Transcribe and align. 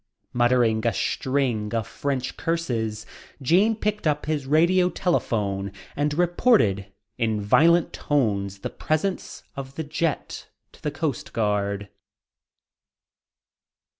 Muttering 0.33 0.83
a 0.87 0.93
string 0.93 1.75
of 1.75 1.85
French 1.85 2.35
curses, 2.35 3.05
Jean 3.39 3.75
picked 3.75 4.07
up 4.07 4.25
his 4.25 4.47
radio 4.47 4.89
telephone 4.89 5.71
and 5.95 6.15
reported 6.15 6.87
in 7.19 7.39
violent 7.39 7.93
tones 7.93 8.61
the 8.61 8.71
presence 8.71 9.43
of 9.55 9.75
the 9.75 9.83
jet 9.83 10.47
to 10.71 10.81
the 10.81 10.89
Coast 10.89 11.33
Guard. 11.33 11.89